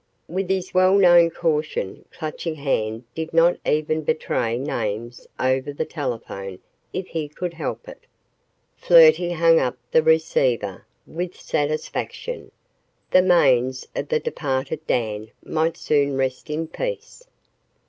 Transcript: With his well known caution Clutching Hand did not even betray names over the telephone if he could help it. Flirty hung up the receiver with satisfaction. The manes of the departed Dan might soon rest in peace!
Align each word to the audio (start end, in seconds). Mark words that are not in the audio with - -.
With 0.27 0.49
his 0.49 0.73
well 0.73 0.95
known 0.97 1.29
caution 1.29 2.05
Clutching 2.11 2.55
Hand 2.55 3.03
did 3.13 3.35
not 3.35 3.57
even 3.67 4.01
betray 4.01 4.57
names 4.57 5.27
over 5.39 5.71
the 5.71 5.85
telephone 5.85 6.57
if 6.91 7.05
he 7.09 7.27
could 7.27 7.53
help 7.53 7.87
it. 7.87 8.07
Flirty 8.77 9.33
hung 9.33 9.59
up 9.59 9.77
the 9.91 10.01
receiver 10.01 10.87
with 11.05 11.35
satisfaction. 11.39 12.51
The 13.11 13.21
manes 13.21 13.87
of 13.95 14.09
the 14.09 14.19
departed 14.19 14.87
Dan 14.87 15.29
might 15.45 15.77
soon 15.77 16.17
rest 16.17 16.49
in 16.49 16.67
peace! 16.67 17.27